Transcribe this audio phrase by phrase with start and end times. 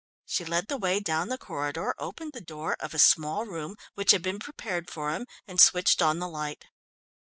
[0.25, 4.09] She led the way down the corridor, opened the door of a small room which
[4.13, 6.65] had been prepared for him, and switched on the light.